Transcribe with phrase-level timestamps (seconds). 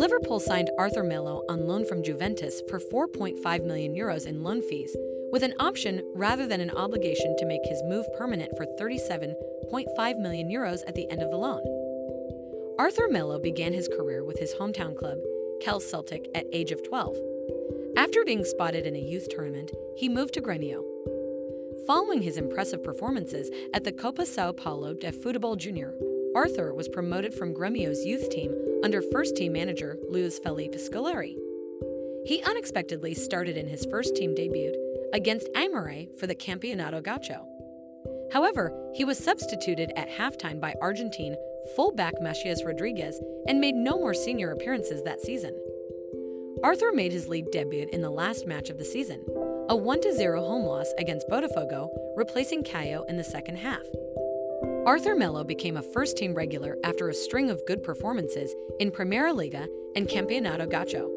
[0.00, 4.96] Liverpool signed Arthur Melo on loan from Juventus for 4.5 million euros in loan fees,
[5.30, 10.48] with an option rather than an obligation to make his move permanent for 37.5 million
[10.48, 11.60] euros at the end of the loan.
[12.78, 15.18] Arthur Melo began his career with his hometown club,
[15.60, 17.14] Kells Celtic, at age of 12.
[17.98, 20.82] After being spotted in a youth tournament, he moved to Grêmio.
[21.86, 25.94] Following his impressive performances at the Copa Sao Paulo de Futebol Junior,
[26.34, 31.36] Arthur was promoted from Grêmio's youth team under first team manager Luiz Felipe Scolari.
[32.24, 34.74] He unexpectedly started in his first team debut
[35.12, 37.46] against Aimoré for the Campeonato Gaúcho.
[38.32, 41.36] However, he was substituted at halftime by Argentine
[41.74, 45.58] fullback Matias Rodriguez and made no more senior appearances that season.
[46.62, 49.24] Arthur made his league debut in the last match of the season,
[49.68, 53.82] a 1 0 home loss against Botafogo, replacing Caio in the second half.
[54.86, 59.30] Arthur Melo became a first team regular after a string of good performances in Primeira
[59.30, 61.10] Liga and Campeonato Gaúcho.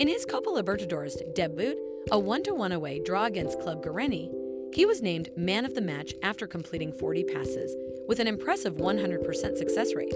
[0.00, 1.76] In his Copa Libertadores debut,
[2.10, 4.28] a 1 1 away draw against Club Guarani,
[4.74, 7.76] he was named man of the match after completing 40 passes,
[8.08, 10.14] with an impressive 100% success rate.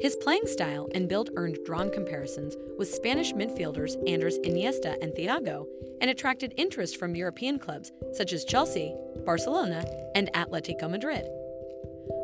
[0.00, 5.66] His playing style and build earned drawn comparisons with Spanish midfielders Andres Iniesta and Thiago
[6.00, 9.84] and attracted interest from European clubs such as Chelsea, Barcelona,
[10.16, 11.28] and Atletico Madrid.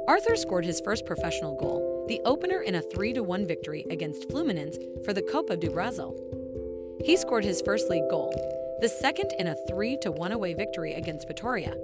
[0.07, 4.77] Arthur scored his first professional goal, the opener in a 3 1 victory against Fluminense
[5.03, 6.15] for the Copa do Brasil.
[7.03, 8.31] He scored his first league goal,
[8.83, 11.75] the second in a 3 1 away victory against Vitoria,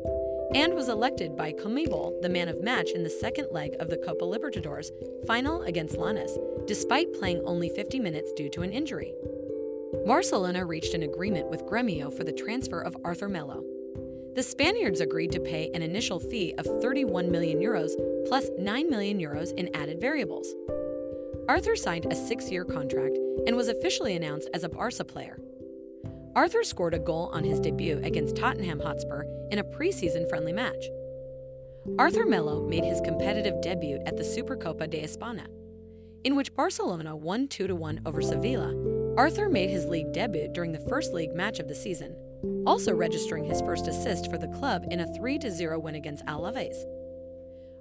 [0.54, 3.96] and was elected by Conmebol the man of match in the second leg of the
[3.96, 4.90] Copa Libertadores
[5.26, 9.14] final against Lanús, despite playing only 50 minutes due to an injury.
[10.04, 13.64] Barcelona reached an agreement with Gremio for the transfer of Arthur Melo.
[14.34, 17.90] The Spaniards agreed to pay an initial fee of 31 million euros
[18.30, 20.54] plus 9 million euros in added variables.
[21.48, 25.36] Arthur signed a six year contract and was officially announced as a Barca player.
[26.36, 30.84] Arthur scored a goal on his debut against Tottenham Hotspur in a preseason friendly match.
[31.98, 35.48] Arthur Melo made his competitive debut at the Supercopa de España,
[36.22, 38.72] in which Barcelona won 2 1 over Sevilla.
[39.16, 42.14] Arthur made his league debut during the first league match of the season,
[42.64, 46.84] also registering his first assist for the club in a 3 0 win against Alaves.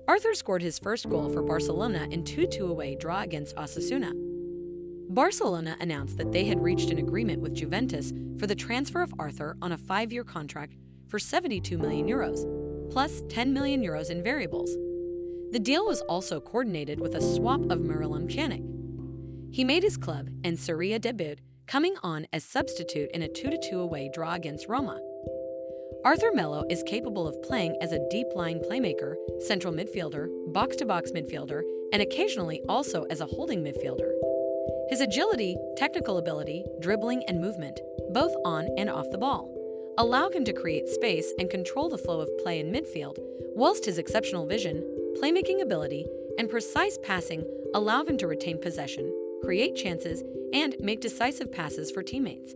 [0.10, 4.12] Arthur scored his first goal for Barcelona in 2 2 away draw against Osasuna.
[5.14, 9.56] Barcelona announced that they had reached an agreement with Juventus for the transfer of Arthur
[9.62, 10.74] on a five year contract
[11.10, 12.40] for 72 million euros,
[12.92, 14.76] plus 10 million euros in variables.
[15.52, 18.66] The deal was also coordinated with a swap of Miralem Pjanic.
[19.54, 21.36] He made his club and Serie debut,
[21.68, 25.00] coming on as substitute in a 2 2 away draw against Roma.
[26.06, 30.86] Arthur Melo is capable of playing as a deep line playmaker, central midfielder, box to
[30.86, 31.62] box midfielder,
[31.92, 34.10] and occasionally also as a holding midfielder.
[34.90, 39.54] His agility, technical ability, dribbling, and movement, both on and off the ball,
[39.98, 43.18] allow him to create space and control the flow of play in midfield,
[43.54, 44.82] whilst his exceptional vision,
[45.22, 46.06] playmaking ability,
[46.38, 47.44] and precise passing
[47.74, 50.24] allow him to retain possession, create chances,
[50.54, 52.56] and make decisive passes for teammates.